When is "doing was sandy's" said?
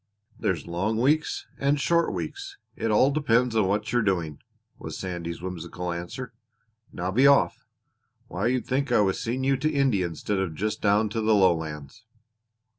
4.01-5.43